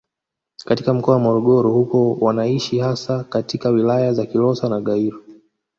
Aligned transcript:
Katika 0.65 0.93
mkoa 0.93 1.13
wa 1.13 1.19
Morogoro 1.19 1.71
huko 1.71 2.13
wanaishi 2.13 2.79
hasa 2.79 3.23
katika 3.23 3.69
wilaya 3.69 4.13
za 4.13 4.25
Kilosa 4.25 4.69
na 4.69 4.81
Gairo 4.81 5.23